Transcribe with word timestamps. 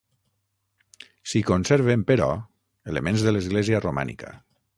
S'hi 1.33 1.41
conserven, 1.49 2.07
però, 2.13 2.31
elements 2.95 3.27
de 3.29 3.35
l'església 3.37 3.85
romànica. 3.89 4.35